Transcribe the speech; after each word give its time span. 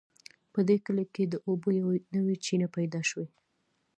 په 0.53 0.59
دې 0.67 0.77
کلي 0.85 1.05
کې 1.13 1.23
د 1.27 1.35
اوبو 1.47 1.69
یوه 1.79 1.93
نوې 2.15 2.35
چینه 2.45 2.67
پیدا 2.75 3.01
شوې 3.09 3.27